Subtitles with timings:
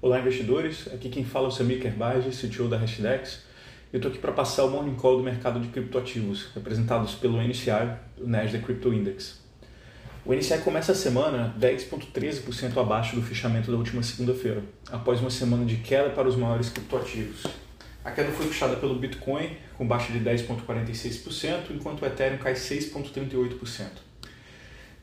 [0.00, 0.86] Olá, investidores.
[0.94, 3.40] Aqui quem fala é o Samir Kerbaj, CTO da Hashdex.
[3.92, 7.96] Eu estou aqui para passar o Morning Call do mercado de criptoativos, representados pelo NCI,
[8.16, 9.40] o Nasdaq Crypto Index.
[10.24, 15.64] O NCI começa a semana 10,13% abaixo do fechamento da última segunda-feira, após uma semana
[15.64, 17.42] de queda para os maiores criptoativos.
[18.04, 24.07] A queda foi puxada pelo Bitcoin, com baixa de 10,46%, enquanto o Ethereum cai 6,38%.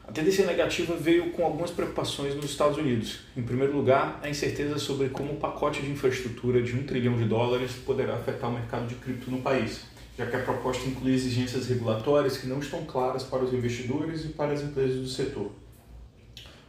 [0.07, 3.21] A tendência negativa veio com algumas preocupações nos Estados Unidos.
[3.35, 7.25] Em primeiro lugar, a incerteza sobre como o pacote de infraestrutura de um trilhão de
[7.25, 9.81] dólares poderá afetar o mercado de cripto no país,
[10.15, 14.27] já que a proposta inclui exigências regulatórias que não estão claras para os investidores e
[14.29, 15.51] para as empresas do setor.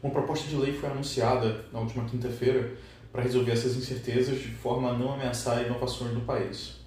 [0.02, 2.72] Uma proposta de lei foi anunciada na última quinta-feira
[3.12, 6.85] para resolver essas incertezas de forma a não ameaçar inovações no país.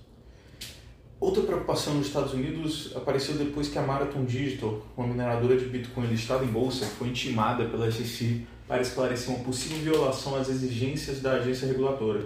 [1.19, 6.07] Outra preocupação nos Estados Unidos apareceu depois que a Marathon Digital, uma mineradora de Bitcoin
[6.07, 11.33] listada em bolsa, foi intimada pela SEC para esclarecer uma possível violação às exigências da
[11.33, 12.25] agência reguladora.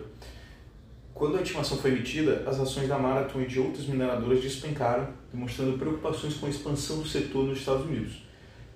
[1.12, 5.76] Quando a intimação foi emitida, as ações da Marathon e de outras mineradoras despencaram, demonstrando
[5.76, 8.22] preocupações com a expansão do setor nos Estados Unidos,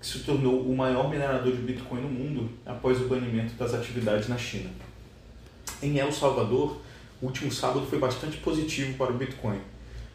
[0.00, 4.26] que se tornou o maior minerador de Bitcoin no mundo após o banimento das atividades
[4.26, 4.70] na China.
[5.80, 6.80] Em El Salvador,
[7.22, 9.60] o último sábado foi bastante positivo para o Bitcoin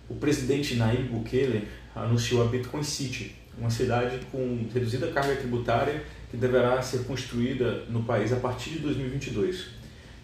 [0.09, 6.37] o presidente Nayib Bukele anunciou a Bitcoin City, uma cidade com reduzida carga tributária que
[6.37, 9.67] deverá ser construída no país a partir de 2022.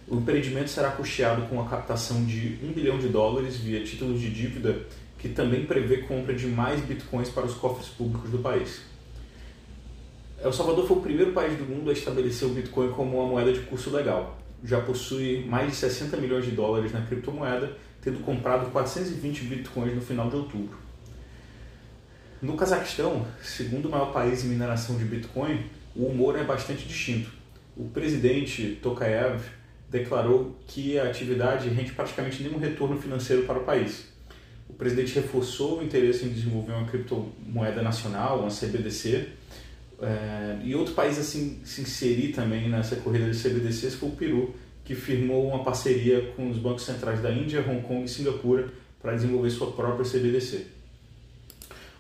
[0.08, 4.30] O empreendimento será custeado com a captação de 1 bilhão de dólares via títulos de
[4.30, 4.80] dívida,
[5.20, 8.82] que também prevê compra de mais bitcoins para os cofres públicos do país.
[10.42, 13.52] El Salvador foi o primeiro país do mundo a estabelecer o Bitcoin como uma moeda
[13.52, 14.38] de curso legal.
[14.64, 20.02] Já possui mais de 60 milhões de dólares na criptomoeda tendo comprado 420 bitcoins no
[20.02, 20.78] final de outubro.
[22.42, 25.66] No Cazaquistão, segundo maior país em mineração de bitcoin,
[25.96, 27.32] o humor é bastante distinto.
[27.76, 29.42] O presidente Tokayev
[29.90, 34.06] declarou que a atividade rende praticamente nenhum retorno financeiro para o país.
[34.70, 39.28] O presidente reforçou o interesse em desenvolver uma criptomoeda nacional, uma CBDC,
[40.02, 44.56] é, e outro país assim se inserir também nessa corrida de CBDCs foi o Peru,
[44.84, 48.70] que firmou uma parceria com os bancos centrais da Índia, Hong Kong e Singapura
[49.02, 50.66] para desenvolver sua própria CBDC.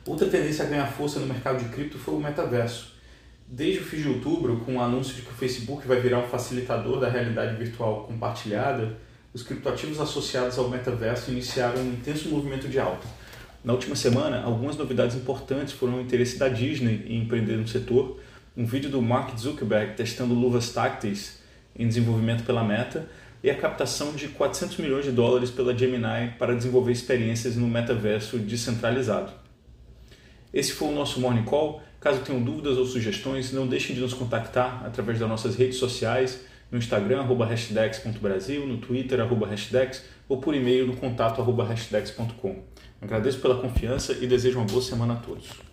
[0.06, 2.94] Outra tendência a ganhar força no mercado de cripto foi o metaverso.
[3.46, 6.28] Desde o fim de outubro, com o anúncio de que o Facebook vai virar um
[6.28, 8.98] facilitador da realidade virtual compartilhada,
[9.34, 13.08] os criptoativos associados ao metaverso iniciaram um intenso movimento de alta.
[13.64, 18.18] Na última semana, algumas novidades importantes foram o interesse da Disney em empreender no setor,
[18.56, 21.40] um vídeo do Mark Zuckerberg testando luvas tácteis
[21.78, 23.08] em desenvolvimento pela Meta
[23.44, 28.38] e a captação de 400 milhões de dólares pela Gemini para desenvolver experiências no metaverso
[28.38, 29.32] descentralizado.
[30.54, 31.82] Esse foi o nosso Morning Call.
[32.00, 36.40] Caso tenham dúvidas ou sugestões, não deixem de nos contactar através das nossas redes sociais,
[36.72, 42.64] no Instagram, arroba hashdex.brasil, no Twitter, arroba hashdex, ou por e-mail no contato, arroba hashdex.com.
[43.02, 45.69] Agradeço pela confiança e desejo uma boa semana a todos.